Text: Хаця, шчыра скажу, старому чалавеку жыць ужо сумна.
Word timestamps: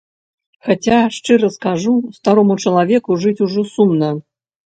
Хаця, 0.67 0.99
шчыра 1.17 1.49
скажу, 1.57 1.93
старому 2.19 2.53
чалавеку 2.65 3.19
жыць 3.27 3.37
ужо 3.49 3.61
сумна. 3.77 4.09